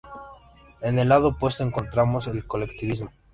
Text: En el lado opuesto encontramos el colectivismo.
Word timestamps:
En 0.81 0.97
el 0.97 1.09
lado 1.09 1.27
opuesto 1.27 1.63
encontramos 1.63 2.25
el 2.25 2.47
colectivismo. 2.47 3.11